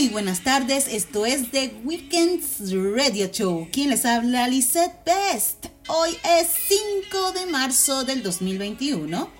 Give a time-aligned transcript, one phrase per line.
[0.00, 3.68] Muy buenas tardes, esto es The Weekends Radio Show.
[3.70, 4.48] ¿Quién les habla?
[4.48, 5.66] Lisette Best.
[5.88, 6.48] Hoy es
[7.02, 9.30] 5 de marzo del 2021.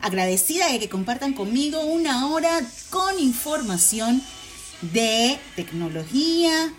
[0.00, 4.22] Agradecida de que compartan conmigo una hora con información
[4.80, 6.72] de tecnología,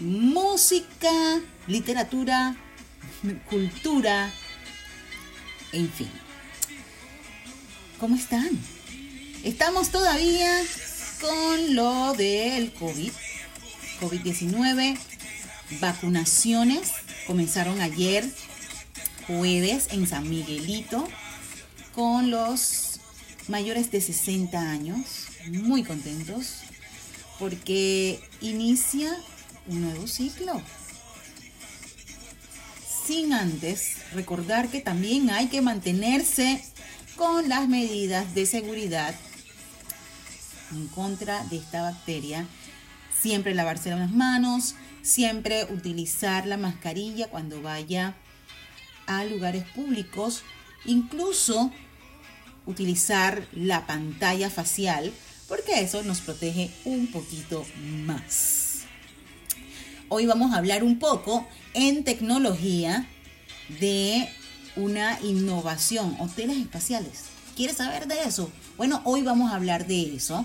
[0.00, 2.56] música, literatura,
[3.50, 4.32] cultura,
[5.72, 6.08] en fin.
[8.00, 8.48] ¿Cómo están?
[9.42, 10.62] Estamos todavía
[11.20, 13.10] con lo del COVID,
[14.00, 14.98] COVID-19,
[15.80, 16.92] vacunaciones
[17.26, 18.28] comenzaron ayer
[19.26, 21.08] jueves en San Miguelito
[21.94, 23.00] con los
[23.48, 26.60] mayores de 60 años, muy contentos
[27.38, 29.16] porque inicia
[29.66, 30.60] un nuevo ciclo.
[33.06, 36.64] Sin antes recordar que también hay que mantenerse
[37.16, 39.14] con las medidas de seguridad
[40.74, 42.46] en contra de esta bacteria.
[43.18, 48.14] Siempre lavarse las manos, siempre utilizar la mascarilla cuando vaya
[49.06, 50.42] a lugares públicos,
[50.84, 51.70] incluso
[52.66, 55.12] utilizar la pantalla facial,
[55.48, 57.64] porque eso nos protege un poquito
[58.04, 58.84] más.
[60.08, 63.06] Hoy vamos a hablar un poco en tecnología
[63.80, 64.28] de
[64.76, 67.24] una innovación, hoteles espaciales.
[67.56, 68.50] ¿Quieres saber de eso?
[68.76, 70.44] Bueno, hoy vamos a hablar de eso.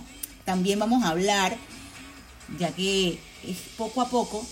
[0.50, 1.56] También vamos a hablar,
[2.58, 4.44] ya que es poco a poco,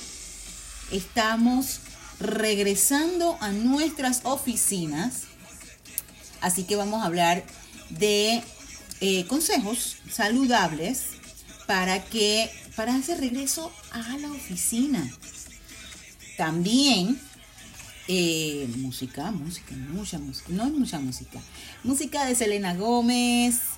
[0.91, 1.79] estamos
[2.19, 5.23] regresando a nuestras oficinas.
[6.39, 7.43] Así que vamos a hablar
[7.89, 8.43] de
[9.01, 11.05] eh, consejos saludables
[11.65, 15.03] para que para hacer regreso a la oficina.
[16.37, 17.19] También
[18.07, 21.41] eh, música, música, mucha música, no mucha música.
[21.83, 23.76] Música de Selena Gómez,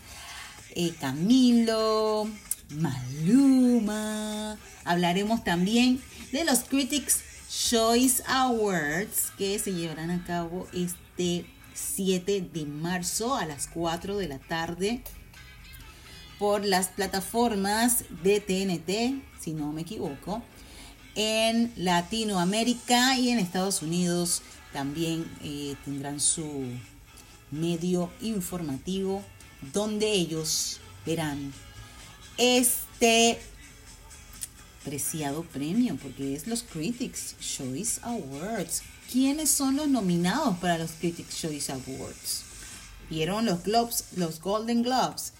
[0.75, 2.29] eh, Camilo,
[2.71, 4.57] Maluma.
[4.85, 12.65] Hablaremos también de los Critics Choice Awards que se llevarán a cabo este 7 de
[12.65, 15.01] marzo a las 4 de la tarde
[16.37, 20.41] por las plataformas de TNT, si no me equivoco
[21.21, 24.41] en Latinoamérica y en Estados Unidos
[24.71, 26.63] también eh, tendrán su
[27.51, 29.21] medio informativo
[29.73, 31.53] donde ellos verán
[32.37, 33.39] este
[34.83, 38.83] preciado premio porque es los Critics Choice Awards.
[39.11, 42.43] ¿Quiénes son los nominados para los Critics Choice Awards?
[43.09, 45.33] Vieron los Globes, los Golden Globes.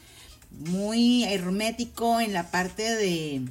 [0.52, 3.44] Muy hermético en la parte de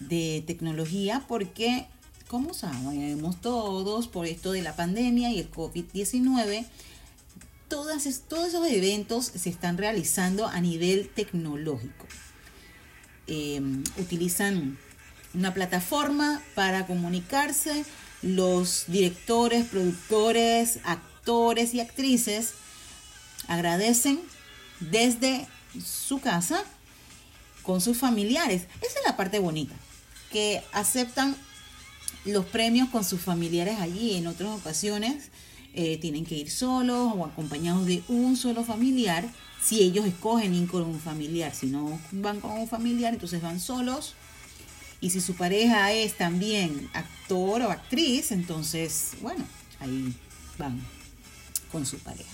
[0.00, 1.86] de tecnología porque,
[2.28, 6.66] como sabemos todos, por esto de la pandemia y el COVID-19,
[7.68, 12.06] todos esos eventos se están realizando a nivel tecnológico.
[13.26, 14.78] Em, utilizan
[15.34, 17.84] una plataforma para comunicarse.
[18.22, 22.52] Los directores, productores, actores y actrices
[23.48, 24.20] agradecen
[24.80, 25.46] desde
[25.84, 26.62] su casa
[27.62, 28.62] con sus familiares.
[28.80, 29.74] Esa es la parte bonita
[30.30, 31.36] que aceptan
[32.24, 34.16] los premios con sus familiares allí.
[34.16, 35.30] En otras ocasiones
[35.76, 39.28] eh, tienen que ir solos o acompañados de un solo familiar.
[39.62, 43.60] Si ellos escogen ir con un familiar, si no van con un familiar, entonces van
[43.60, 44.14] solos.
[45.00, 49.44] Y si su pareja es también actor o actriz, entonces, bueno,
[49.80, 50.14] ahí
[50.58, 50.80] van
[51.70, 52.30] con su pareja.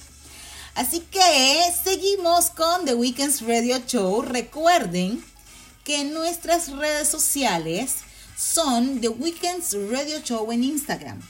[0.75, 4.23] Así que seguimos con The Weekends Radio Show.
[4.23, 5.23] Recuerden
[5.85, 7.97] que nuestras redes sociales
[8.39, 11.21] son The Weekends Radio Show en Instagram,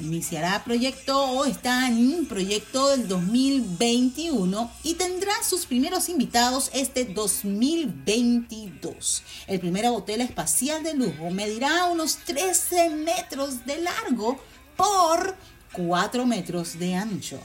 [0.00, 9.22] iniciará proyecto o está en proyecto del 2021 y tendrá sus primeros invitados este 2022.
[9.46, 14.40] El primer hotel espacial de lujo medirá unos 13 metros de largo
[14.76, 15.36] por
[15.76, 17.40] 4 metros de ancho.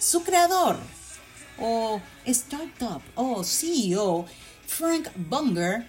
[0.00, 0.78] Su creador
[1.58, 4.26] o startup o CEO
[4.66, 5.88] Frank Bunger,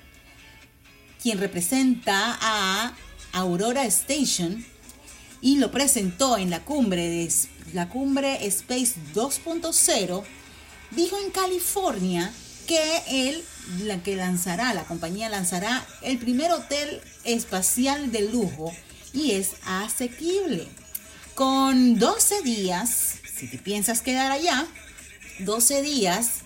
[1.22, 2.94] quien representa a
[3.34, 4.66] Aurora Station
[5.42, 7.32] y lo presentó en la cumbre de
[7.74, 10.24] la cumbre Space 2.0,
[10.92, 12.32] dijo en California
[12.68, 13.44] que él
[13.84, 18.72] la que lanzará, la compañía lanzará el primer hotel espacial de lujo
[19.14, 20.68] y es asequible.
[21.36, 24.66] Con 12 días, si te piensas quedar allá,
[25.40, 26.44] 12 días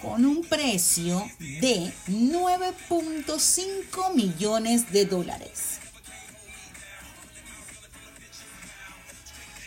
[0.00, 5.80] con un precio de 9.5 millones de dólares.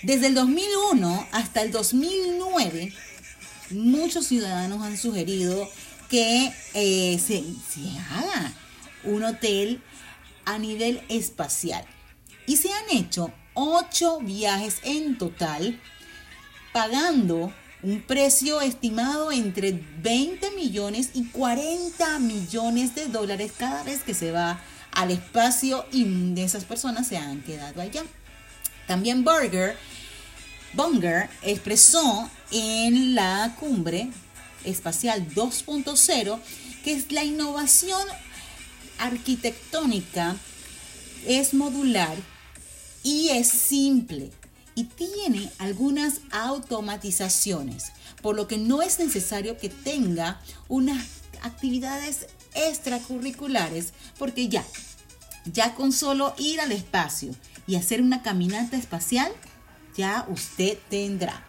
[0.03, 2.93] Desde el 2001 hasta el 2009,
[3.71, 5.69] muchos ciudadanos han sugerido
[6.09, 8.53] que eh, se, se haga
[9.03, 9.83] un hotel
[10.45, 11.85] a nivel espacial.
[12.45, 15.79] Y se han hecho ocho viajes en total,
[16.73, 17.51] pagando
[17.81, 24.31] un precio estimado entre 20 millones y 40 millones de dólares cada vez que se
[24.31, 24.59] va
[24.91, 28.03] al espacio y de esas personas se han quedado allá.
[28.85, 29.75] También Burger,
[30.73, 34.09] Bunger expresó en la cumbre
[34.65, 36.39] espacial 2.0
[36.83, 38.07] que es la innovación
[38.99, 40.35] arquitectónica
[41.25, 42.15] es modular
[43.07, 44.31] y es simple
[44.75, 51.05] y tiene algunas automatizaciones, por lo que no es necesario que tenga unas
[51.41, 54.65] actividades extracurriculares, porque ya,
[55.45, 57.33] ya con solo ir al espacio
[57.65, 59.31] y hacer una caminata espacial,
[59.95, 61.45] ya usted tendrá.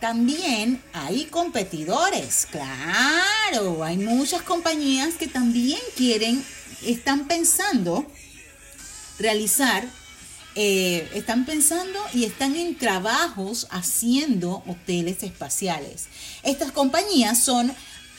[0.00, 6.44] También hay competidores, claro, hay muchas compañías que también quieren,
[6.82, 8.04] están pensando
[9.20, 9.86] realizar
[10.56, 16.06] eh, están pensando y están en trabajos haciendo hoteles espaciales.
[16.42, 17.72] Estas compañías son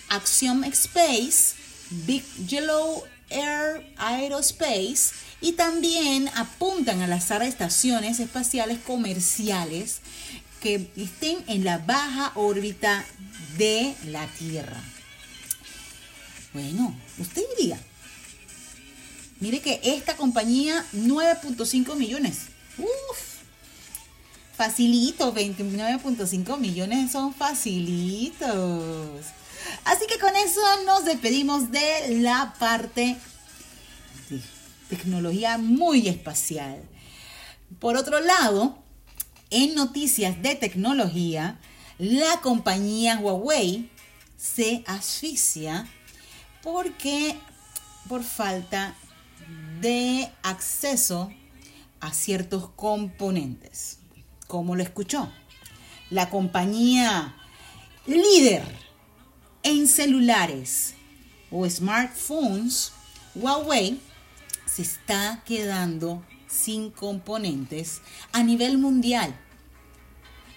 [0.08, 1.56] Axiom Space,
[1.90, 10.00] Big Yellow Air Aerospace y también apuntan a las estaciones espaciales comerciales
[10.62, 13.04] que estén en la baja órbita
[13.58, 14.82] de la Tierra.
[16.54, 17.80] Bueno, usted diría,
[19.42, 22.50] Mire que esta compañía, 9.5 millones.
[22.78, 23.42] Uf,
[24.56, 29.26] facilito, 29.5 millones son facilitos.
[29.84, 33.18] Así que con eso nos despedimos de la parte
[34.30, 34.42] de
[34.88, 36.80] tecnología muy espacial.
[37.80, 38.78] Por otro lado,
[39.50, 41.60] en noticias de tecnología,
[41.98, 43.90] la compañía Huawei
[44.38, 45.88] se asfixia
[46.62, 47.36] porque
[48.08, 48.96] por falta
[49.82, 51.32] de acceso
[52.00, 54.00] a ciertos componentes.
[54.48, 55.32] Como lo escuchó,
[56.10, 57.36] la compañía
[58.06, 58.64] líder
[59.64, 60.96] en celulares
[61.52, 62.92] o smartphones,
[63.36, 64.00] Huawei,
[64.66, 69.38] se está quedando sin componentes a nivel mundial.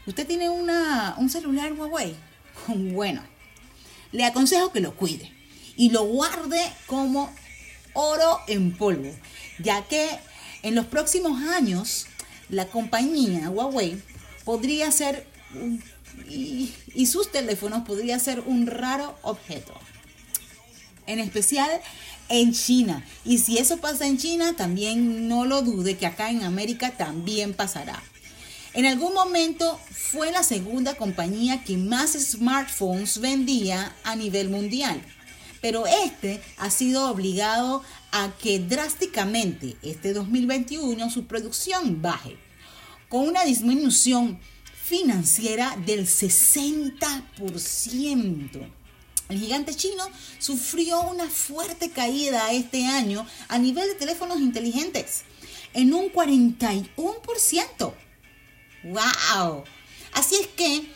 [0.07, 2.15] ¿Usted tiene una, un celular Huawei?
[2.95, 3.23] Bueno,
[4.13, 5.33] le aconsejo que lo cuide
[5.77, 7.31] y lo guarde como
[7.95, 9.11] oro en polvo,
[9.59, 10.09] ya que
[10.63, 12.07] en los próximos años
[12.49, 14.01] la compañía Huawei
[14.45, 15.27] podría ser
[16.29, 19.73] y, y sus teléfonos podría ser un raro objeto.
[21.07, 21.71] En especial
[22.29, 23.05] en China.
[23.25, 27.53] Y si eso pasa en China, también no lo dude que acá en América también
[27.55, 28.03] pasará.
[28.73, 35.01] En algún momento fue la segunda compañía que más smartphones vendía a nivel mundial
[35.65, 42.37] pero este ha sido obligado a que drásticamente este 2021 su producción baje,
[43.09, 44.39] con una disminución
[44.83, 48.69] financiera del 60%.
[49.31, 50.05] El gigante chino
[50.39, 55.23] sufrió una fuerte caída este año a nivel de teléfonos inteligentes,
[55.73, 57.95] en un 41%.
[58.83, 59.65] ¡Wow!
[60.13, 60.93] Así es que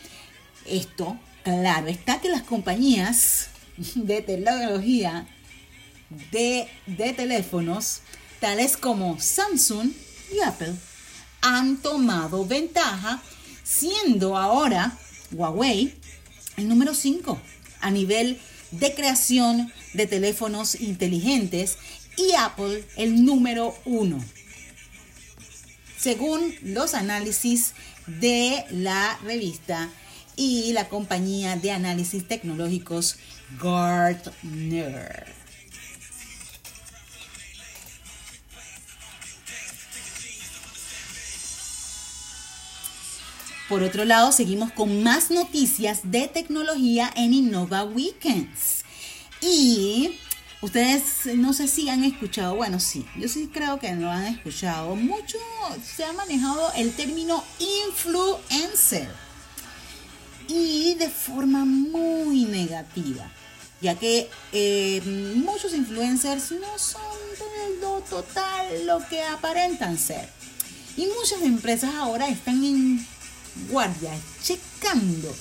[0.67, 3.49] esto, claro, está que las compañías
[3.95, 5.27] de tecnología
[6.33, 8.01] de, de teléfonos,
[8.41, 9.91] tales como Samsung
[10.33, 10.75] y Apple,
[11.41, 13.23] han tomado ventaja,
[13.63, 14.97] siendo ahora
[15.33, 15.95] Huawei
[16.57, 17.41] el número 5
[17.81, 21.79] a nivel de creación de teléfonos inteligentes
[22.17, 24.23] y Apple el número uno.
[25.97, 27.75] Según los análisis
[28.07, 29.91] de la revista
[30.37, 33.17] y la compañía de análisis tecnológicos
[33.61, 35.39] Gartner.
[43.69, 48.85] Por otro lado, seguimos con más noticias de tecnología en Innova Weekends.
[49.43, 50.19] Y
[50.63, 54.97] ustedes no sé si han escuchado, bueno, sí, yo sí creo que lo han escuchado.
[54.97, 55.37] Mucho
[55.85, 57.45] se ha manejado el término
[57.89, 59.28] influencer.
[60.49, 63.31] Y de forma muy negativa,
[63.81, 65.03] ya que eh,
[65.37, 67.03] muchos influencers no son
[67.81, 70.29] lo total lo que aparentan ser.
[70.97, 73.07] Y muchas empresas ahora están en
[73.71, 74.13] guardia,
[74.43, 75.35] checando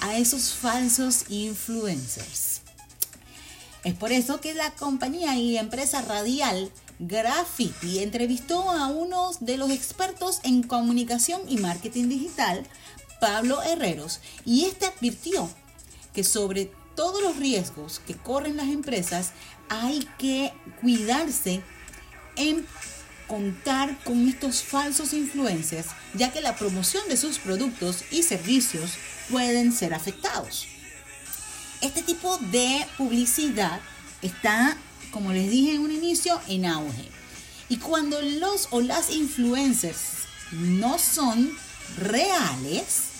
[0.00, 2.60] a esos falsos influencers.
[3.84, 9.70] Es por eso que la compañía y empresa radial Graffiti entrevistó a uno de los
[9.70, 12.66] expertos en comunicación y marketing digital,
[13.24, 15.50] Pablo Herreros, y este advirtió
[16.12, 19.30] que sobre todos los riesgos que corren las empresas
[19.70, 20.52] hay que
[20.82, 21.62] cuidarse
[22.36, 22.66] en
[23.26, 28.90] contar con estos falsos influencers, ya que la promoción de sus productos y servicios
[29.30, 30.66] pueden ser afectados.
[31.80, 33.80] Este tipo de publicidad
[34.20, 34.76] está,
[35.10, 37.08] como les dije en un inicio, en auge.
[37.70, 41.50] Y cuando los o las influencers no son
[41.96, 43.13] reales,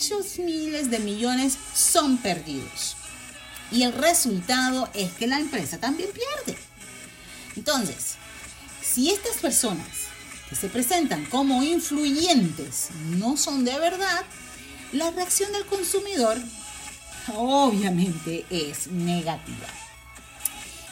[0.00, 2.96] muchos miles de millones son perdidos.
[3.70, 6.58] Y el resultado es que la empresa también pierde.
[7.54, 8.14] Entonces,
[8.80, 9.86] si estas personas
[10.48, 14.24] que se presentan como influyentes no son de verdad,
[14.92, 16.38] la reacción del consumidor
[17.36, 19.68] obviamente es negativa.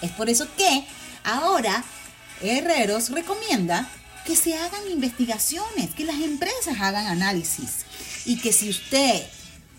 [0.03, 0.87] Es por eso que
[1.25, 1.83] ahora
[2.43, 3.89] Herreros recomienda
[4.27, 7.88] que se hagan investigaciones, que las empresas hagan análisis
[8.29, 9.27] y que si usted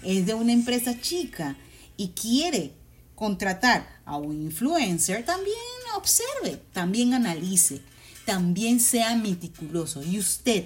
[0.04, 1.56] es de una empresa chica
[1.96, 2.74] y quiere
[3.16, 5.56] contratar a un influencer, también
[5.96, 7.82] observe, también analice
[8.30, 10.04] también sea meticuloso.
[10.04, 10.66] Y usted,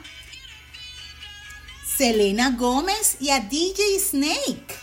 [2.00, 4.74] Selena Gómez y a DJ Snake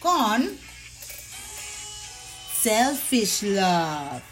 [0.00, 0.50] con
[2.60, 4.31] Selfish Love?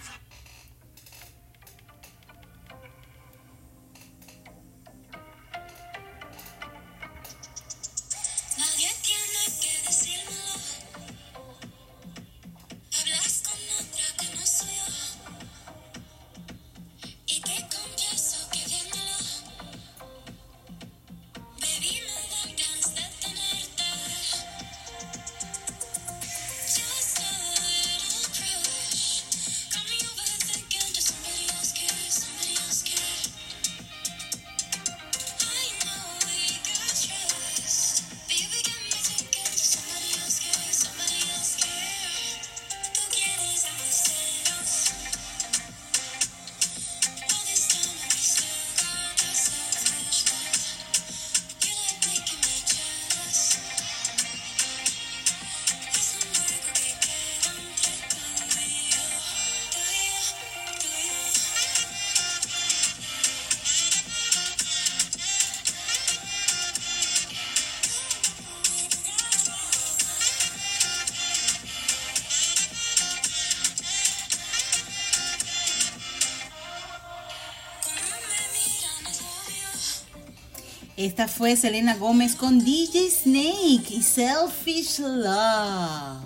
[81.01, 86.25] Esta fue Selena Gómez con DJ Snake y Selfish Love.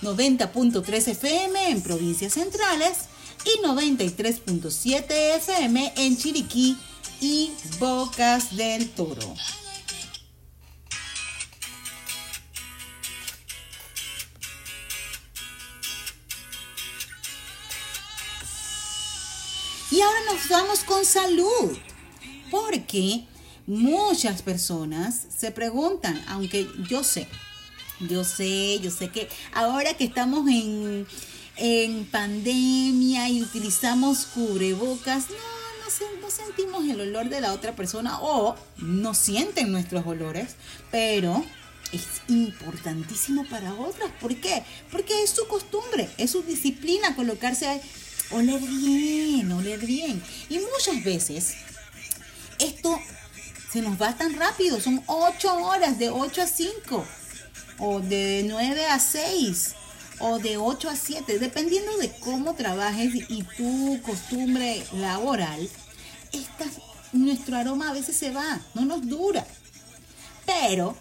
[0.01, 3.06] 90.3 FM en provincias centrales
[3.46, 6.77] y 93.7 FM en Chiriquí
[7.22, 9.34] y Bocas del Toro.
[19.89, 21.75] Y ahora nos vamos con salud,
[22.51, 23.25] porque
[23.66, 27.27] muchas personas se preguntan, aunque yo sé,
[28.00, 31.08] yo sé, yo sé que ahora que estamos en,
[32.12, 39.16] pandemia y utilizamos cubrebocas, no, no, sentimos el olor de la otra persona o no
[39.16, 40.56] sienten nuestros olores,
[40.92, 41.44] pero
[41.92, 44.12] es importantísimo para otras.
[44.22, 44.63] ¿Por qué?
[44.92, 47.82] Porque es su costumbre, es su disciplina colocarse,
[48.30, 50.22] oler bien, oler bien.
[50.50, 51.56] Y muchas veces
[52.60, 53.00] esto
[53.72, 57.06] se nos va tan rápido, son 8 horas, de 8 a 5
[57.79, 59.75] o de 9 a 6
[60.19, 65.69] o de 8 a 7, dependiendo de cómo trabajes y tu costumbre laboral,
[67.13, 69.46] nuestro aroma a veces se va, no nos dura.
[70.46, 70.96] Pero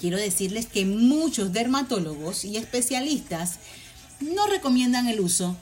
[0.00, 3.58] quiero decirles que muchos dermatólogos y especialistas
[4.20, 5.56] no recomiendan el uso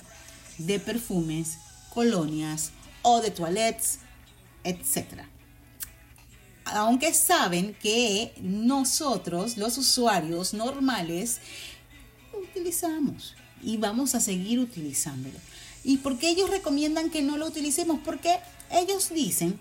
[0.59, 1.59] de perfumes,
[1.93, 2.71] colonias
[3.03, 3.99] o de toilettes,
[4.65, 5.30] etc
[6.65, 11.39] aunque saben que nosotros, los usuarios normales,
[12.33, 15.39] utilizamos y vamos a seguir utilizándolo.
[15.83, 18.01] ¿Y por qué ellos recomiendan que no lo utilicemos?
[18.05, 18.39] Porque
[18.71, 19.59] ellos dicen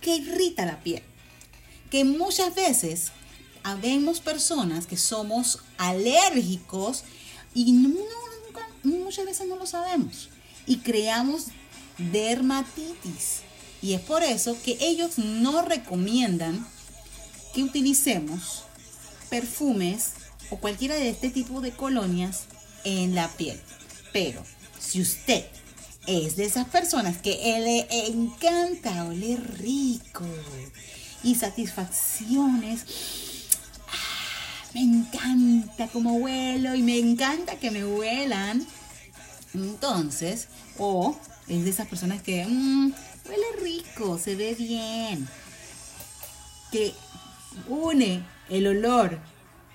[0.00, 1.02] que irrita la piel,
[1.90, 3.12] que muchas veces
[3.62, 7.04] habemos personas que somos alérgicos
[7.54, 7.72] y
[8.84, 10.30] muchas veces no lo sabemos
[10.66, 11.46] y creamos
[11.98, 13.40] dermatitis
[13.80, 16.66] y es por eso que ellos no recomiendan
[17.54, 18.64] que utilicemos
[19.30, 20.12] perfumes
[20.50, 22.44] o cualquiera de este tipo de colonias
[22.84, 23.60] en la piel.
[24.12, 24.42] Pero
[24.78, 25.44] si usted
[26.06, 30.24] es de esas personas que le encanta oler rico
[31.22, 32.84] y satisfacciones,
[33.88, 38.66] ah, me encanta como huelo y me encanta que me huelan,
[39.54, 41.16] entonces, o
[41.48, 42.92] es de esas personas que mm,
[43.28, 45.28] huele rico, se ve bien,
[46.72, 46.94] que
[47.68, 49.18] une el olor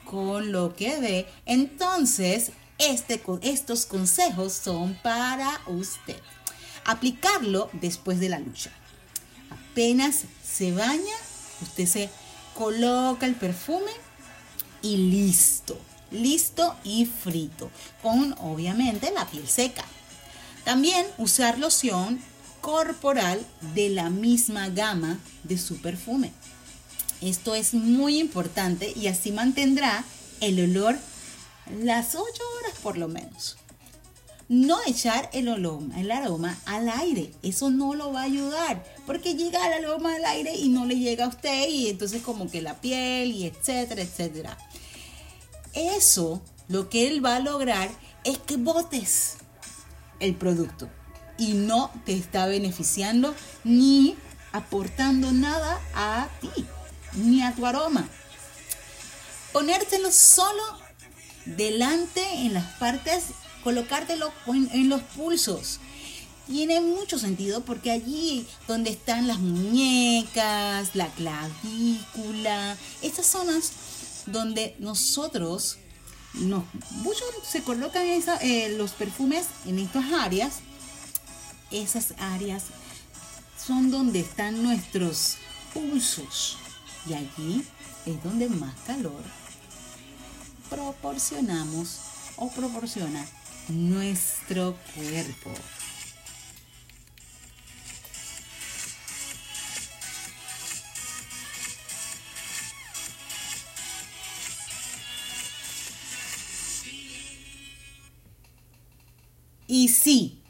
[0.06, 6.18] con lo que ve, entonces este, estos consejos son para usted.
[6.86, 8.72] Aplicarlo después de la lucha.
[9.50, 11.16] Apenas se baña,
[11.62, 12.10] usted se
[12.54, 13.92] coloca el perfume
[14.82, 15.80] y listo.
[16.12, 17.72] Listo y frito.
[18.02, 19.84] Con obviamente la piel seca.
[20.64, 22.22] También usar loción
[22.64, 23.46] corporal
[23.76, 26.32] de la misma gama de su perfume.
[27.22, 30.06] Esto es muy importante y así mantendrá
[30.40, 30.98] el olor
[31.82, 33.58] las 8 horas por lo menos.
[34.48, 39.36] No echar el, aroma, el aroma al aire, eso no lo va a ayudar, porque
[39.36, 42.62] llega el aroma al aire y no le llega a usted y entonces como que
[42.62, 44.58] la piel y etcétera, etcétera.
[45.74, 47.90] Eso lo que él va a lograr
[48.24, 49.36] es que botes
[50.22, 50.90] el producto
[51.38, 54.16] y no te está beneficiando ni
[54.52, 56.66] aportando nada a ti,
[57.14, 58.08] ni a tu aroma.
[59.52, 60.64] Ponértelo solo
[61.46, 63.26] delante en las partes,
[63.64, 65.80] colocártelo en, los pulsos.
[66.48, 73.72] Tiene mucho sentido porque allí donde están las muñecas, la clavícula, estas zonas
[74.26, 75.78] donde nosotros,
[76.34, 80.62] muchos se colocan eh, los perfumes en estas áreas
[81.72, 82.66] esas áreas
[83.58, 85.38] son donde están nuestros
[85.74, 86.58] pulsos
[87.08, 87.66] y allí
[88.06, 89.24] es donde más calor
[90.70, 92.00] proporcionamos
[92.38, 93.26] o proporciona
[93.70, 95.52] nuestro cuerpo.
[109.68, 110.43] Y sí,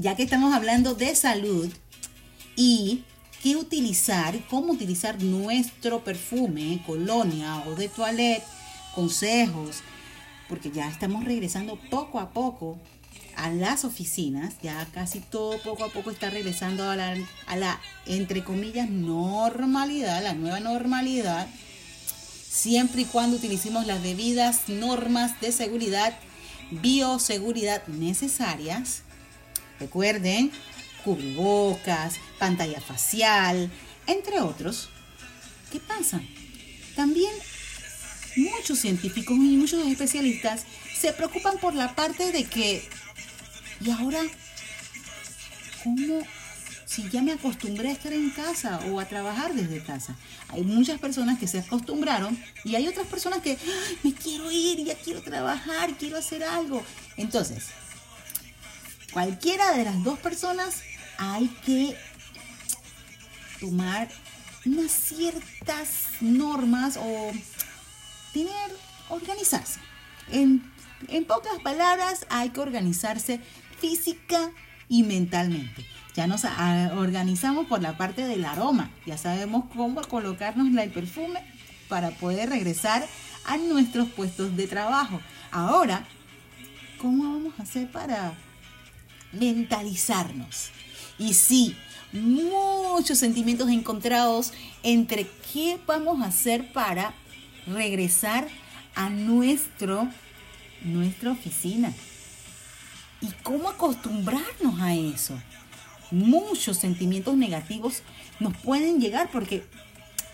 [0.00, 1.70] ya que estamos hablando de salud
[2.56, 3.04] y
[3.42, 8.42] qué utilizar, cómo utilizar nuestro perfume, colonia o de toilette,
[8.94, 9.82] consejos
[10.48, 12.78] porque ya estamos regresando poco a poco
[13.36, 17.14] a las oficinas, ya casi todo poco a poco está regresando a la,
[17.46, 21.46] a la entre comillas, normalidad, la nueva normalidad,
[22.48, 26.16] siempre y cuando utilicemos las debidas normas de seguridad,
[26.70, 29.02] bioseguridad necesarias.
[29.80, 30.52] Recuerden,
[31.02, 33.70] cubrebocas, pantalla facial,
[34.06, 34.90] entre otros.
[35.72, 36.20] ¿Qué pasa?
[36.94, 37.32] También
[38.36, 40.64] muchos científicos y muchos especialistas
[40.96, 42.86] se preocupan por la parte de que,
[43.80, 44.20] ¿y ahora
[45.82, 46.22] cómo?
[46.84, 50.16] Si ya me acostumbré a estar en casa o a trabajar desde casa.
[50.48, 53.56] Hay muchas personas que se acostumbraron y hay otras personas que
[54.02, 56.82] me quiero ir, ya quiero trabajar, quiero hacer algo.
[57.16, 57.66] Entonces,
[59.12, 60.82] cualquiera de las dos personas
[61.18, 61.96] hay que
[63.60, 64.08] tomar
[64.64, 67.32] unas ciertas normas o
[68.32, 68.76] tener,
[69.08, 69.80] organizarse.
[70.30, 70.62] En,
[71.08, 73.40] en pocas palabras, hay que organizarse
[73.78, 74.50] física
[74.88, 75.86] y mentalmente.
[76.14, 78.90] Ya nos organizamos por la parte del aroma.
[79.06, 81.40] Ya sabemos cómo colocarnos el perfume
[81.88, 83.06] para poder regresar
[83.44, 85.20] a nuestros puestos de trabajo.
[85.50, 86.06] Ahora,
[86.98, 88.34] ¿cómo vamos a hacer para
[89.32, 90.70] mentalizarnos?
[91.18, 91.76] Y sí,
[92.12, 97.14] muchos sentimientos encontrados entre qué vamos a hacer para
[97.66, 98.48] regresar
[98.94, 100.08] a nuestro,
[100.82, 101.92] nuestra oficina.
[103.20, 105.38] ¿Y cómo acostumbrarnos a eso?
[106.10, 108.02] Muchos sentimientos negativos
[108.40, 109.62] nos pueden llegar porque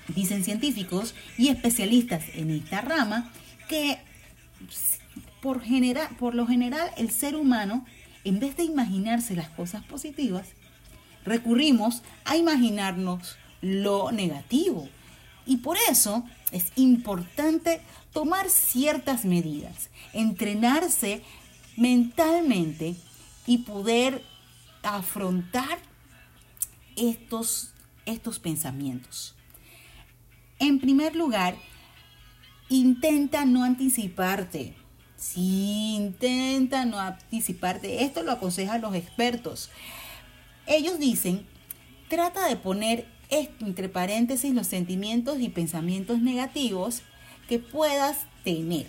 [0.09, 3.31] dicen científicos y especialistas en esta rama
[3.69, 3.99] que
[5.43, 5.63] por,
[6.19, 7.85] por lo general el ser humano,
[8.27, 10.49] en vez de imaginarse las cosas positivas,
[11.25, 14.89] recurrimos a imaginarnos lo negativo.
[15.47, 17.81] Y por eso es importante
[18.13, 21.23] tomar ciertas medidas, entrenarse
[21.77, 22.97] mentalmente
[23.47, 24.25] y poder
[24.83, 25.79] afrontar
[26.97, 27.71] estos,
[28.07, 29.37] estos pensamientos.
[30.59, 31.55] En primer lugar,
[32.69, 34.75] intenta no anticiparte.
[35.33, 38.05] Sí, intenta no anticiparte.
[38.05, 39.71] Esto lo aconsejan los expertos.
[40.67, 41.47] Ellos dicen,
[42.09, 47.03] trata de poner entre paréntesis los sentimientos y pensamientos negativos
[47.49, 48.87] que puedas tener.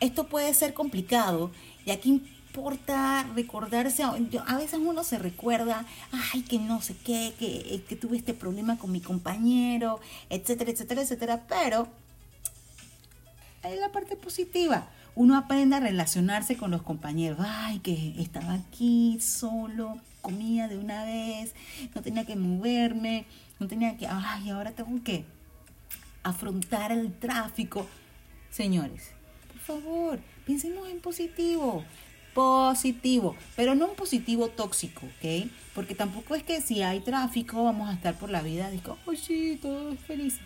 [0.00, 1.50] Esto puede ser complicado,
[1.86, 7.82] ya que importa recordarse, a veces uno se recuerda, ay, que no sé qué, que,
[7.88, 11.88] que tuve este problema con mi compañero, etcétera, etcétera, etcétera, pero
[13.62, 14.88] hay la parte positiva.
[15.14, 17.38] Uno aprende a relacionarse con los compañeros.
[17.40, 21.54] Ay, que estaba aquí solo, comía de una vez,
[21.94, 23.26] no tenía que moverme,
[23.58, 25.24] no tenía que, ay, ahora tengo que
[26.22, 27.86] afrontar el tráfico.
[28.50, 29.10] Señores,
[29.52, 31.84] por favor, pensemos en positivo.
[32.34, 35.50] Positivo, pero no un positivo tóxico, ¿ok?
[35.74, 39.16] Porque tampoco es que si hay tráfico vamos a estar por la vida, digo, oh
[39.16, 40.38] sí, todo es feliz.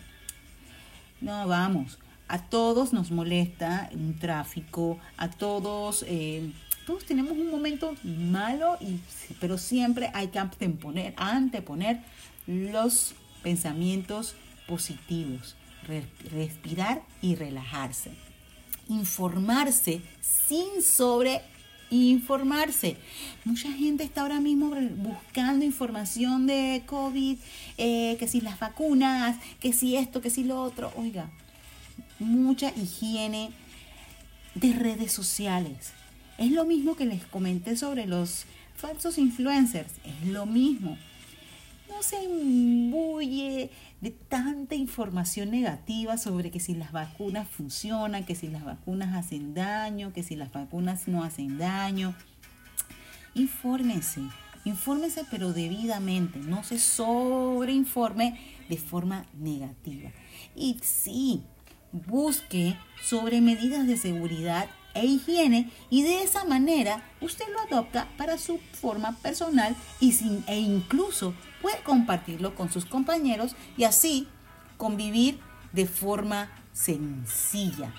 [1.21, 6.51] No, vamos, a todos nos molesta un tráfico, a todos, eh,
[6.85, 8.99] todos tenemos un momento malo, y,
[9.39, 12.01] pero siempre hay que anteponer, anteponer
[12.47, 14.35] los pensamientos
[14.67, 15.55] positivos,
[16.31, 18.11] respirar y relajarse,
[18.87, 21.41] informarse sin sobre
[21.89, 22.97] informarse.
[23.45, 27.37] Mucha gente está ahora mismo buscando información de COVID,
[27.77, 30.91] eh, que si las vacunas, que si esto, que si lo otro.
[30.95, 31.29] Oiga,
[32.23, 33.51] mucha higiene
[34.55, 35.93] de redes sociales.
[36.37, 40.97] Es lo mismo que les comenté sobre los falsos influencers, es lo mismo.
[41.89, 43.69] No se imbuye
[44.01, 49.53] de tanta información negativa sobre que si las vacunas funcionan, que si las vacunas hacen
[49.53, 52.15] daño, que si las vacunas no hacen daño.
[53.35, 54.21] Infórmese,
[54.65, 60.11] infórmese pero debidamente, no se sobreinforme de forma negativa.
[60.55, 61.43] Y sí,
[61.93, 68.37] busque sobre medidas de seguridad e higiene y de esa manera usted lo adopta para
[68.37, 74.27] su forma personal y sin, e incluso puede compartirlo con sus compañeros y así
[74.77, 75.39] convivir
[75.71, 77.93] de forma sencilla.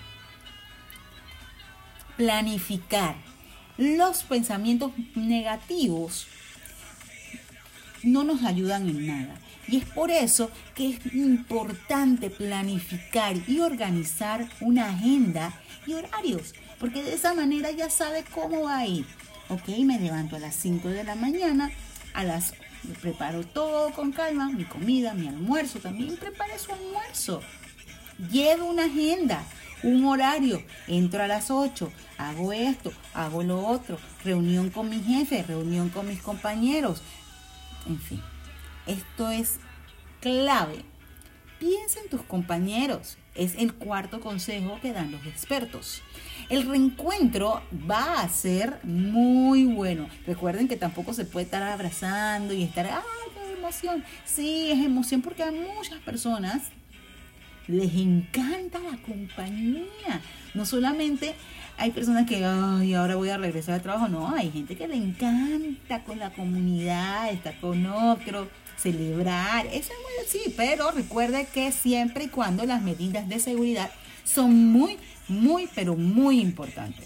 [2.17, 3.15] Planificar.
[3.77, 6.27] Los pensamientos negativos
[8.03, 9.35] no nos ayudan en nada.
[9.67, 15.53] Y es por eso que es importante planificar y organizar una agenda
[15.87, 19.05] y horarios, porque de esa manera ya sabe cómo va a ir.
[19.49, 21.71] Ok, me levanto a las 5 de la mañana,
[22.13, 22.53] a las
[23.01, 27.41] preparo todo con calma, mi comida, mi almuerzo, también prepare su almuerzo.
[28.31, 29.43] Lleve una agenda,
[29.83, 35.43] un horario, entro a las 8, hago esto, hago lo otro, reunión con mi jefe,
[35.43, 37.01] reunión con mis compañeros,
[37.87, 38.21] en fin,
[38.87, 39.59] esto es
[40.21, 40.83] clave.
[41.59, 46.01] Piensa en tus compañeros, es el cuarto consejo que dan los expertos.
[46.49, 50.07] El reencuentro va a ser muy bueno.
[50.27, 53.01] Recuerden que tampoco se puede estar abrazando y estar, ¡ay,
[53.33, 54.03] qué emoción!
[54.25, 56.63] Sí, es emoción porque a muchas personas
[57.67, 60.21] les encanta la compañía.
[60.53, 61.35] No solamente
[61.77, 64.07] hay personas que, ay, ahora voy a regresar al trabajo.
[64.07, 69.65] No, hay gente que le encanta con la comunidad, estar con otro, celebrar.
[69.67, 73.89] Eso es muy así, pero recuerde que siempre y cuando las medidas de seguridad
[74.23, 77.03] son muy muy, pero muy importante.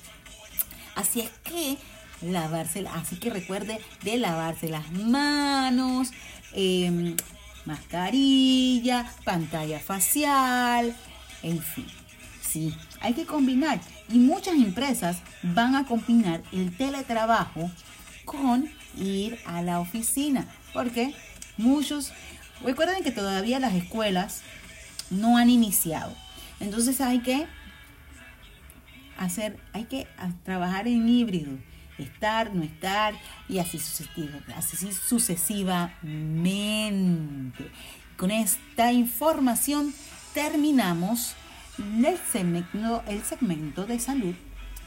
[0.96, 1.78] Así es que
[2.22, 6.12] lavarse, así que recuerde de lavarse las manos,
[6.54, 7.16] em,
[7.66, 10.96] mascarilla, pantalla facial,
[11.44, 11.88] en fin.
[12.42, 13.80] Sí, hay que combinar.
[14.10, 17.70] Y muchas empresas van a combinar el teletrabajo
[18.26, 20.48] con ir a la oficina.
[20.74, 21.14] Porque
[21.60, 22.12] muchos,
[22.64, 24.44] recuerden que todavía las escuelas
[25.12, 26.16] no han iniciado.
[26.60, 27.46] Entonces hay que
[29.18, 30.08] hacer, hay que
[30.44, 31.52] trabajar en híbrido,
[31.98, 33.14] estar, no estar
[33.48, 33.80] y así,
[34.56, 37.72] así sucesivamente.
[38.18, 39.94] Con esta información
[40.34, 41.36] terminamos
[41.78, 44.34] el segmento, el segmento de salud.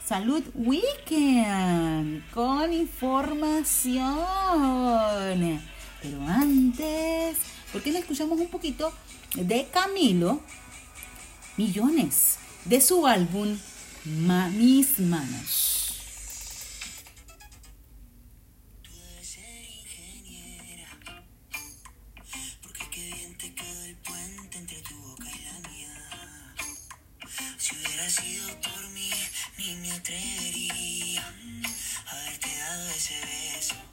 [0.05, 4.19] Salud Weekend con información.
[6.03, 7.37] Pero antes,
[7.71, 8.93] ¿por qué no escuchamos un poquito
[9.35, 10.41] de Camilo
[11.57, 13.57] Millones de su álbum
[14.05, 15.79] ma mis manos.
[28.61, 29.09] Por mí,
[29.57, 33.92] ni me atrevería a haberte dado ese beso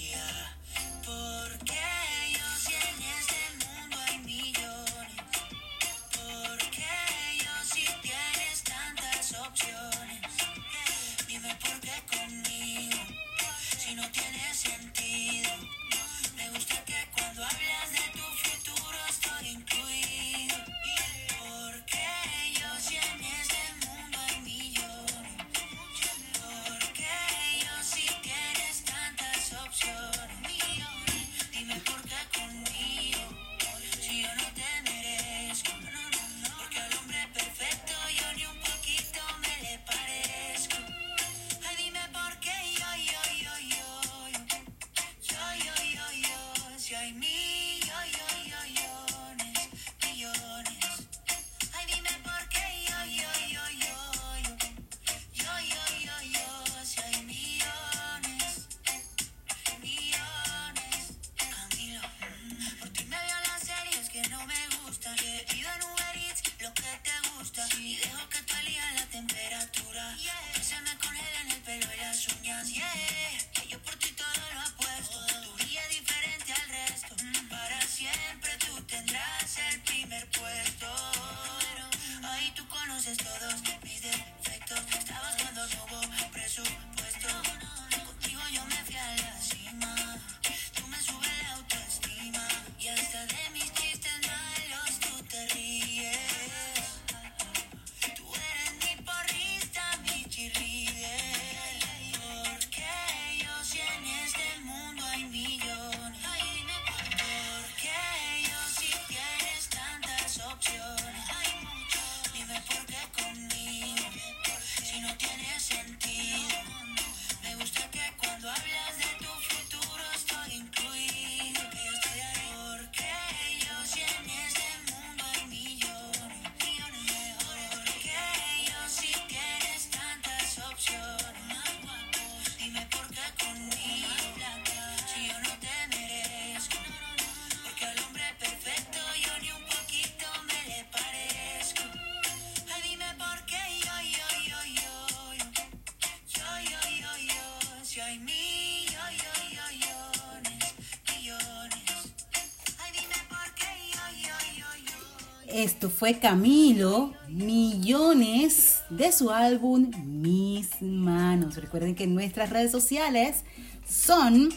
[155.53, 161.55] Esto fue Camilo, millones de su álbum Mis Manos.
[161.55, 163.43] Recuerden que nuestras redes sociales
[163.85, 164.49] son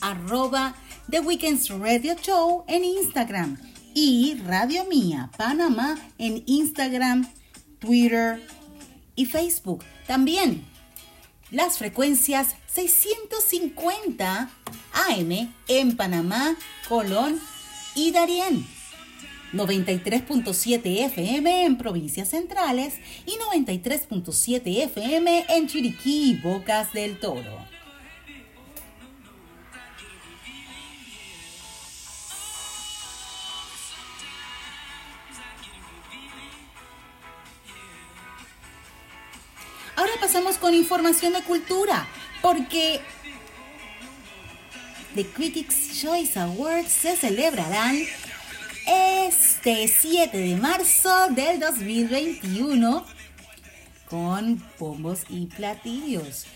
[0.00, 0.74] arroba
[1.08, 3.58] The Weekends Radio Show en Instagram
[3.94, 7.28] y Radio Mía Panamá en Instagram,
[7.78, 8.42] Twitter
[9.14, 9.84] y Facebook.
[10.08, 10.64] También
[11.52, 14.50] las frecuencias 650
[15.10, 16.56] AM en Panamá,
[16.88, 17.38] Colón
[17.94, 18.77] y Darién.
[19.52, 27.66] 93.7 FM en provincias centrales y 93.7 FM en Chiriquí y Bocas del Toro.
[39.96, 42.06] Ahora pasamos con información de cultura,
[42.40, 43.00] porque
[45.16, 47.96] The Critics Choice Awards se celebrarán
[48.88, 53.04] este 7 de marzo del 2021
[54.08, 56.46] con bombos y platillos.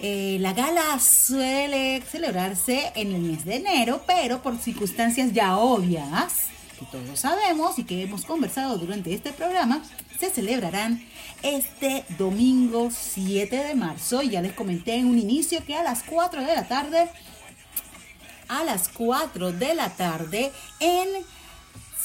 [0.00, 6.48] Eh, la gala suele celebrarse en el mes de enero, pero por circunstancias ya obvias,
[6.78, 9.82] que todos sabemos y que hemos conversado durante este programa,
[10.20, 11.02] se celebrarán
[11.42, 14.22] este domingo 7 de marzo.
[14.22, 17.08] Ya les comenté en un inicio que a las 4 de la tarde,
[18.48, 21.08] a las 4 de la tarde en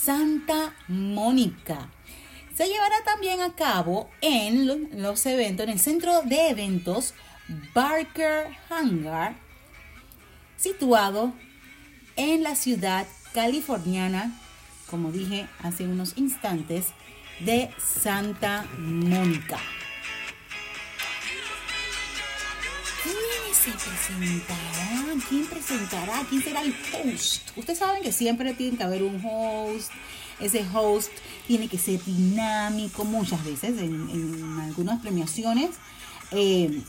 [0.03, 1.89] Santa Mónica.
[2.55, 7.13] Se llevará también a cabo en los eventos, en el centro de eventos
[7.73, 9.35] Barker Hangar,
[10.57, 11.33] situado
[12.17, 14.37] en la ciudad californiana,
[14.89, 16.87] como dije hace unos instantes,
[17.39, 19.57] de Santa Mónica.
[23.03, 25.19] ¿Quiénes se presentarán?
[25.27, 26.25] ¿Quién presentará?
[26.29, 27.49] ¿Quién será el host?
[27.57, 29.91] Ustedes saben que siempre tiene que haber un host.
[30.39, 31.11] Ese host
[31.45, 35.71] tiene que ser dinámico muchas veces en, algunas premiaciones.
[36.31, 36.81] Eh,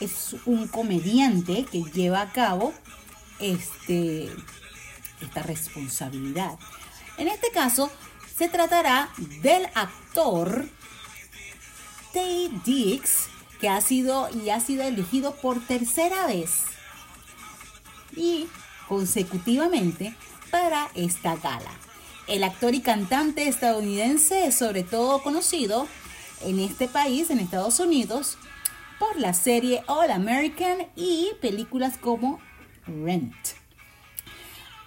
[0.00, 2.72] es un comediante que lleva a cabo
[3.38, 4.30] este,
[5.20, 6.58] esta responsabilidad.
[7.18, 7.90] En este caso,
[8.36, 9.10] se tratará
[9.42, 10.68] del actor
[12.12, 13.28] Tay Dix,
[13.60, 16.64] que ha sido y ha sido elegido por tercera vez
[18.16, 18.46] y
[18.88, 20.14] consecutivamente
[20.50, 21.70] para esta gala.
[22.26, 25.86] El actor y cantante estadounidense es sobre todo conocido
[26.42, 28.38] en este país, en Estados Unidos,
[28.98, 32.40] por la serie All American y películas como
[32.86, 33.34] Rent.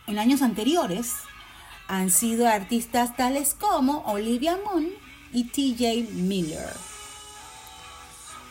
[0.08, 1.14] En años anteriores,
[1.88, 4.90] han sido artistas tales como Olivia Munn
[5.34, 6.91] y TJ Miller.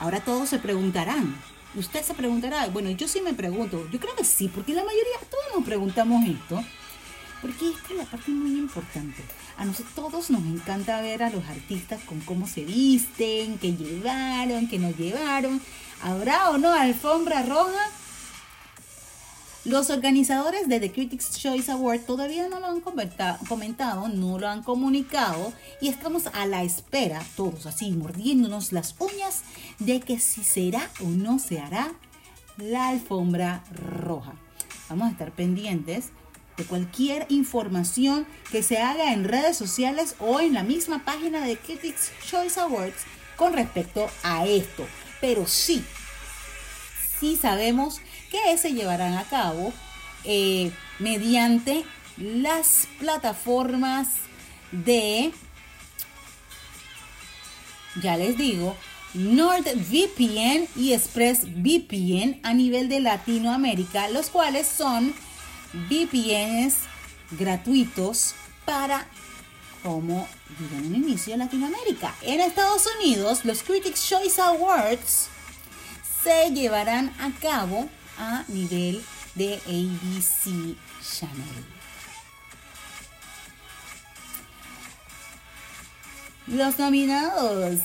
[0.01, 1.37] Ahora todos se preguntarán,
[1.75, 5.19] usted se preguntará, bueno, yo sí me pregunto, yo creo que sí, porque la mayoría,
[5.31, 6.65] todos nos preguntamos esto,
[7.43, 9.23] porque esta es la parte muy importante.
[9.59, 14.69] A nosotros todos nos encanta ver a los artistas con cómo se visten, qué llevaron,
[14.69, 15.61] qué no llevaron.
[16.03, 17.91] ¿Habrá o no alfombra roja?
[19.67, 24.63] Los organizadores de The Critics Choice Award todavía no lo han comentado, no lo han
[24.63, 29.43] comunicado y estamos a la espera, todos así mordiéndonos las uñas,
[29.79, 31.93] de que si será o no se hará
[32.57, 34.33] la alfombra roja.
[34.89, 36.07] Vamos a estar pendientes
[36.57, 41.59] de cualquier información que se haga en redes sociales o en la misma página de
[41.59, 43.03] Critics Choice Awards
[43.37, 44.87] con respecto a esto.
[45.21, 45.85] Pero sí,
[47.21, 49.73] sí sabemos que se llevarán a cabo
[50.25, 51.85] eh, mediante
[52.17, 54.09] las plataformas
[54.73, 55.33] de,
[58.03, 58.77] ya les digo,
[59.15, 65.13] NordVPN y ExpressVPN a nivel de Latinoamérica, los cuales son
[65.89, 66.77] VPNs
[67.33, 69.07] gratuitos para,
[69.83, 70.29] como
[70.59, 72.15] digo un inicio, Latinoamérica.
[72.23, 75.29] En Estados Unidos, los Critics Choice Awards
[76.23, 77.89] se llevarán a cabo
[78.21, 79.03] a nivel
[79.35, 81.65] de ABC Channel.
[86.47, 87.81] Los nominados.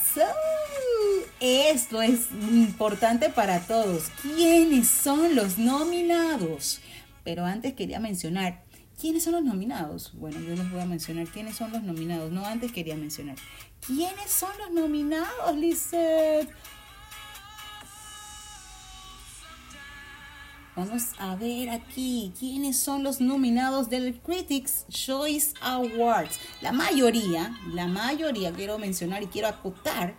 [1.40, 4.10] Esto es importante para todos.
[4.22, 6.80] ¿Quiénes son los nominados?
[7.24, 8.64] Pero antes quería mencionar,
[9.00, 10.12] ¿quiénes son los nominados?
[10.14, 12.30] Bueno, yo les voy a mencionar quiénes son los nominados.
[12.30, 13.36] No, antes quería mencionar.
[13.86, 16.50] ¿Quiénes son los nominados, Lizeth?
[20.76, 26.38] Vamos a ver aquí quiénes son los nominados del Critics Choice Awards.
[26.60, 30.14] La mayoría, la mayoría quiero mencionar y quiero acotar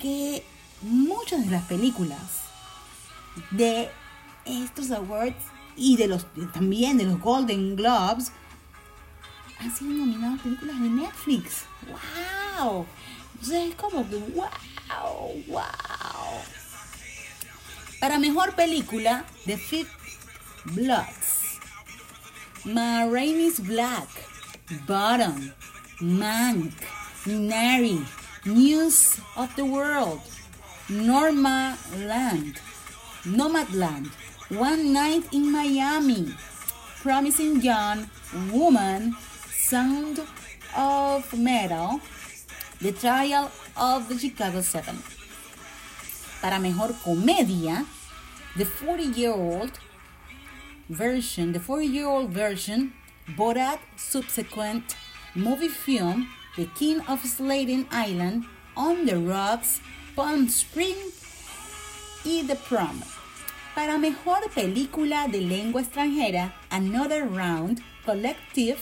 [0.00, 0.44] que
[0.82, 2.20] muchas de las películas
[3.50, 3.90] de
[4.44, 5.44] estos awards
[5.76, 8.30] y de los también de los Golden Globes
[9.58, 11.64] han sido nominadas películas de Netflix.
[12.60, 12.86] ¡Wow!
[13.32, 15.42] Entonces es como que, ¡wow!
[15.48, 16.61] ¡Wow!
[18.02, 19.94] Para mejor película, The Fifth
[20.74, 21.60] Bloods.
[22.64, 24.08] Ma Rainey's Black.
[24.88, 25.52] Bottom.
[26.00, 26.74] Mank.
[27.24, 28.04] Minari.
[28.44, 30.18] News of the World.
[30.88, 32.58] Norma Land.
[33.24, 34.10] Nomadland.
[34.50, 36.34] One Night in Miami.
[37.02, 38.10] Promising Young
[38.50, 39.14] Woman.
[39.46, 40.18] Sound
[40.76, 42.00] of Metal.
[42.80, 44.98] The Trial of the Chicago Seven.
[46.42, 47.86] Para mejor comedia,
[48.56, 49.72] The 40 Year Old
[50.92, 52.92] version, the 40 year old version,
[53.36, 54.96] Borat subsequent
[55.34, 58.44] movie film, The King of Sladen Island,
[58.76, 59.80] On the Rocks,
[60.14, 60.96] Palm Spring
[62.24, 63.02] y The Prom.
[63.74, 68.78] Para mejor película de lengua extranjera, Another Round, Collective,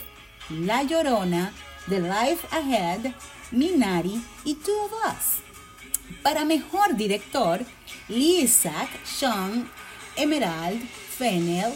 [0.49, 1.51] La Llorona,
[1.87, 3.13] The Life Ahead,
[3.51, 5.50] Minari y Two of Us.
[6.23, 7.65] Para mejor director,
[8.07, 9.69] Lee Isaac, Sean,
[10.15, 10.81] Emerald,
[11.17, 11.75] Fennel,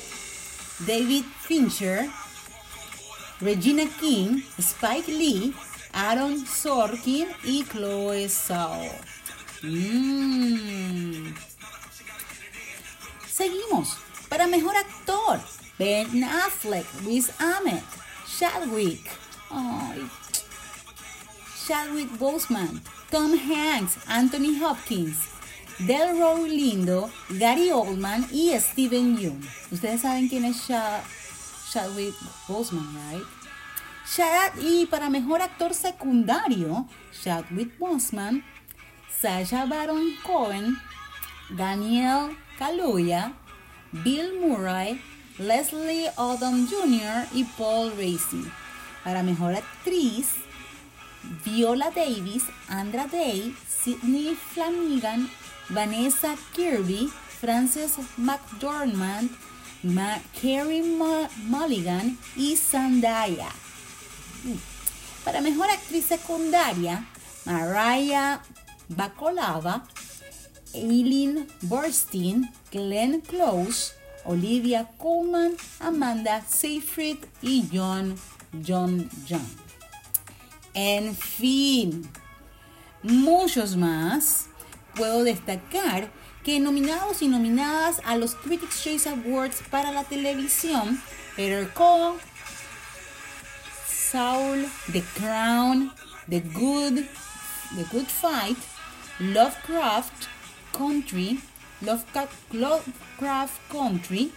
[0.86, 2.10] David Fincher,
[3.42, 5.54] Regina King, Spike Lee,
[5.94, 8.90] Aaron Sorkin y Chloe Zhao.
[9.64, 11.34] Mm.
[13.28, 13.98] Seguimos.
[14.30, 15.40] Para mejor actor,
[15.78, 17.84] Ben Affleck, Riz Ahmed,
[18.38, 19.10] Chadwick,
[19.50, 20.10] ay,
[21.66, 22.82] Chadwick Boseman,
[23.12, 25.18] Tom Hanks, Anthony Hopkins,
[25.80, 29.42] Delroy Lindo, Gary Oldman y Steven Yeun.
[29.72, 31.02] Ustedes saben quién es Chad
[31.76, 32.16] Chadwick
[32.48, 33.26] Boseman, right?
[34.16, 36.88] Chad, y para mejor actor secundario,
[37.22, 38.44] Chadwick Boseman,
[39.20, 40.78] Sacha Baron Cohen,
[41.50, 43.34] Daniel Kaluuya,
[43.92, 45.02] Bill Murray,
[45.38, 47.28] Leslie Odom Jr.
[47.34, 48.50] y Paul Racy.
[49.04, 50.36] Para mejor actriz,
[51.44, 55.30] Viola Davis, Andra Day, Sidney Flanagan,
[55.70, 57.10] Vanessa Kirby,
[57.40, 59.30] Frances McDormand,
[59.84, 60.82] Ma Carey
[61.48, 63.50] Mulligan y Zendaya.
[65.24, 67.06] Para mejor actriz secundaria,
[67.46, 68.42] Mariah
[68.90, 69.84] Bacolava,
[70.74, 73.94] Eileen Burstyn, Glenn Close,
[74.26, 78.16] Olivia Colman, Amanda Seyfried y John
[78.64, 79.65] John John.
[80.76, 82.08] En fin,
[83.02, 84.48] muchos más.
[84.94, 86.12] Puedo destacar
[86.44, 91.02] que nominados y nominadas a los Critics' Choice Awards para la televisión,
[91.36, 92.20] Peter Cole,
[93.88, 95.94] Saul, The Crown,
[96.30, 97.06] The Good,
[97.76, 98.58] The Good Fight,
[99.20, 100.28] Lovecraft
[100.72, 101.40] Country,
[101.82, 104.32] Lovecraft Country,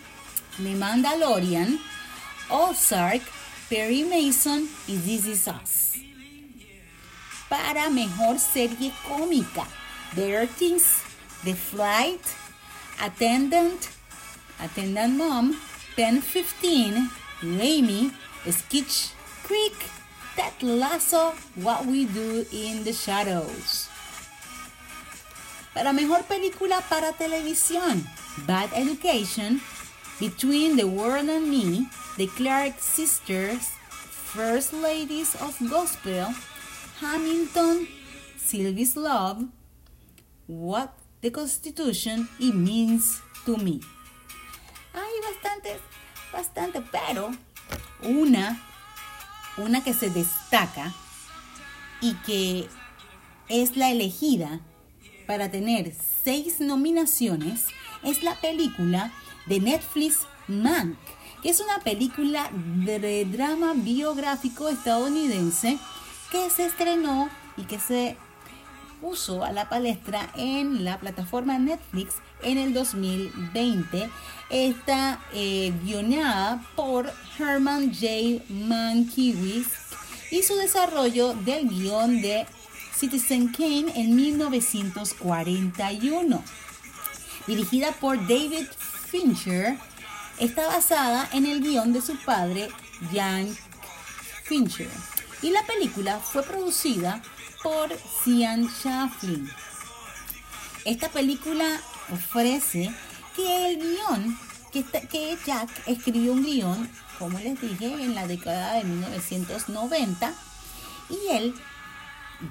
[0.57, 1.79] The Mandalorian,
[2.49, 3.23] Ozark,
[3.69, 5.88] Perry Mason y This Is Us.
[7.49, 9.67] Para mejor serie cómica,
[10.15, 11.03] There Things,
[11.45, 12.21] The Flight,
[13.01, 13.89] Attendant,
[14.61, 15.55] Attendant Mom,
[15.97, 17.09] Pen 15,
[17.43, 18.13] Amy,
[18.47, 19.13] Skitch
[19.45, 19.75] Creek,
[20.37, 23.89] Ted Lasso, What We Do in the Shadows.
[25.73, 28.05] Para mejor película para televisión,
[28.47, 29.61] Bad Education,
[30.21, 33.71] Between the World and Me, The Clark Sisters,
[34.35, 36.35] First Ladies of Gospel,
[37.01, 37.87] Hamilton,
[38.37, 39.45] Sylvie's Love,
[40.49, 40.91] What
[41.21, 43.81] the Constitution y Means to Me.
[44.95, 45.81] Hay bastantes,
[46.33, 47.31] bastante, pero
[48.03, 48.61] una,
[49.59, 50.93] una que se destaca
[52.01, 52.69] y que
[53.49, 54.61] es la elegida
[55.27, 55.95] para tener
[56.25, 57.67] seis nominaciones
[58.03, 59.13] es la película
[59.47, 60.97] de Netflix Mank,
[61.43, 65.79] que es una película de drama biográfico estadounidense
[66.31, 68.17] que se estrenó y que se
[69.01, 74.11] puso a la palestra en la plataforma Netflix en el 2020.
[74.51, 78.43] Está eh, guionada por Herman J.
[78.49, 79.69] Mankiewicz
[80.31, 82.45] y su desarrollo del guion de
[82.95, 86.43] Citizen Kane en 1941.
[87.47, 88.67] Dirigida por David
[89.11, 89.79] Fincher,
[90.39, 92.69] está basada en el guion de su padre,
[93.13, 93.47] Jan
[94.45, 94.91] Fincher.
[95.43, 97.23] Y la película fue producida
[97.63, 97.91] por
[98.23, 99.49] Cian Shaflin.
[100.85, 101.81] Esta película
[102.13, 102.91] ofrece
[103.37, 104.39] que el guion,
[104.73, 110.33] que, que Jack escribió un guion, como les dije, en la década de 1990,
[111.11, 111.55] y él,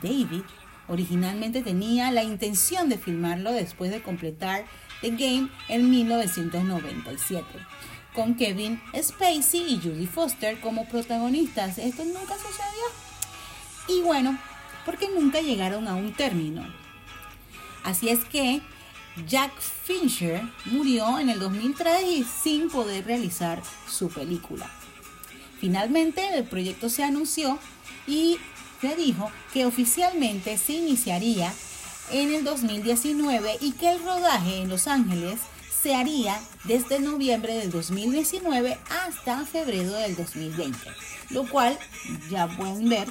[0.02, 0.44] David,
[0.88, 4.66] originalmente tenía la intención de filmarlo después de completar
[5.02, 7.46] The Game en 1997.
[8.18, 11.78] Con Kevin Spacey y Judy Foster como protagonistas.
[11.78, 12.84] Esto nunca sucedió.
[13.88, 14.36] Y bueno,
[14.88, 16.66] porque nunca llegaron a un término.
[17.84, 18.60] Así es que
[19.28, 24.68] Jack Fincher murió en el 2003 y sin poder realizar su película.
[25.60, 27.60] Finalmente el proyecto se anunció
[28.08, 28.40] y
[28.82, 31.54] se dijo que oficialmente se iniciaría
[32.12, 35.40] en el 2019 y que el rodaje en Los Ángeles
[35.82, 40.78] se haría desde noviembre del 2019 hasta febrero del 2020,
[41.30, 41.78] lo cual
[42.30, 43.08] ya pueden ver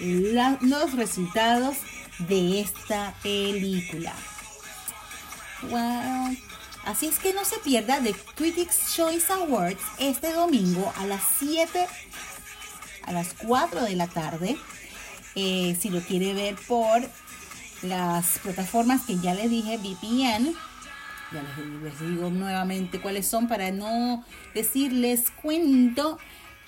[0.00, 1.76] los resultados
[2.18, 4.14] de esta película.
[6.84, 11.86] Así es que no se pierda The Critics Choice Awards este domingo a las 7,
[13.04, 14.56] a las 4 de la tarde.
[15.34, 17.08] Eh, si lo quiere ver por
[17.82, 20.54] las plataformas que ya les dije, VPN.
[21.32, 21.42] Ya
[21.82, 24.24] les, digo nuevamente cuáles son para no
[24.54, 26.18] decirles cuento.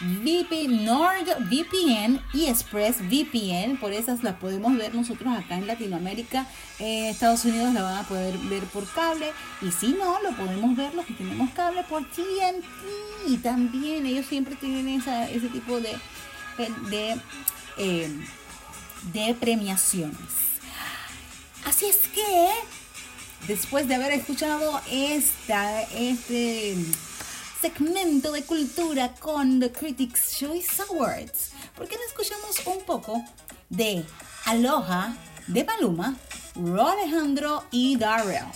[0.01, 6.47] VPN, NordVPN y ExpressVPN, por esas las podemos ver nosotros acá en Latinoamérica.
[6.81, 9.31] En Estados Unidos la van a poder ver por cable
[9.63, 13.43] y si no, lo podemos ver los que tenemos cable por TNT.
[13.43, 15.97] También ellos siempre tienen ese tipo de,
[16.91, 17.17] de,
[17.79, 18.11] eh,
[19.13, 20.19] de premiaciones.
[21.65, 22.49] Así es que,
[23.47, 26.77] después de haber escuchado esta, este
[27.61, 33.23] segmento de cultura con The Critics Choice Awards, ¿por qué no escuchamos un poco
[33.69, 34.05] de
[34.47, 35.17] Aloha
[35.47, 36.17] de Paloma,
[36.55, 38.47] Ro Alejandro y Darrell?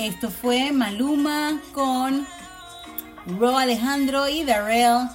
[0.00, 2.26] Esto fue Maluma con
[3.38, 5.10] Ro Alejandro y Darrell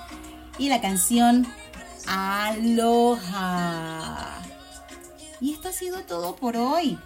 [0.59, 1.47] y la canción
[2.05, 3.23] Aloha.
[5.41, 6.99] Y esto ha sido todo por hoy.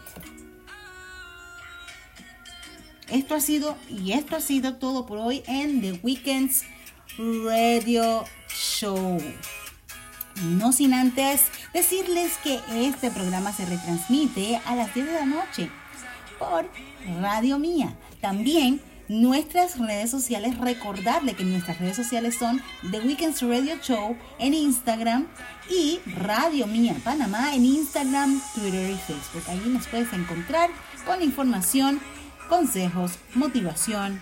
[3.07, 6.65] Esto ha sido y esto ha sido todo por hoy en The Weekends
[7.17, 9.23] Radio Show.
[10.43, 15.71] No sin antes decirles que este programa se retransmite a las 10 de la noche
[16.37, 16.69] por
[17.21, 17.95] Radio Mía.
[18.21, 24.53] También nuestras redes sociales, recordarle que nuestras redes sociales son The Weekends Radio Show en
[24.53, 25.27] Instagram
[25.69, 29.43] y Radio Mía Panamá en Instagram, Twitter y Facebook.
[29.47, 30.69] Ahí nos puedes encontrar
[31.05, 31.99] con información
[32.47, 34.21] consejos, motivación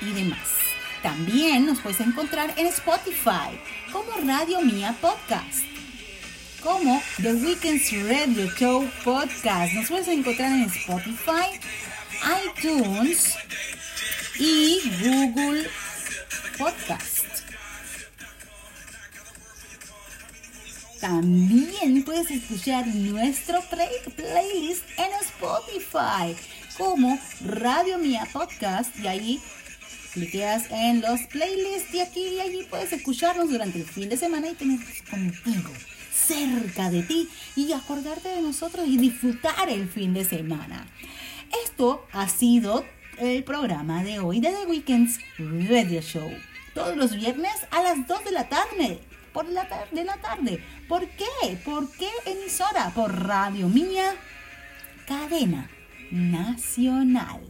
[0.00, 0.48] y demás.
[1.02, 3.58] También nos puedes encontrar en Spotify
[3.92, 5.64] como Radio Mía Podcast,
[6.62, 9.72] como The Weekends Radio Show Podcast.
[9.74, 11.60] Nos puedes encontrar en Spotify,
[12.46, 13.36] iTunes
[14.38, 15.68] y Google
[16.58, 17.26] Podcast.
[21.00, 26.36] También puedes escuchar nuestro playlist en Spotify
[26.78, 29.40] como Radio Mía Podcast y ahí
[30.12, 34.48] cliqueas en los playlists y aquí y allí puedes escucharnos durante el fin de semana
[34.48, 35.70] y tenernos contigo,
[36.26, 40.86] cerca de ti y acordarte de nosotros y disfrutar el fin de semana.
[41.64, 42.84] Esto ha sido
[43.18, 46.30] el programa de hoy de The Weekends Radio Show.
[46.74, 49.00] Todos los viernes a las 2 de la tarde.
[49.32, 50.62] Por la tarde de la tarde.
[50.88, 51.56] ¿Por qué?
[51.64, 52.90] ¿Por qué emisora?
[52.94, 54.14] Por Radio Mía,
[55.06, 55.70] cadena
[56.10, 57.40] nacional.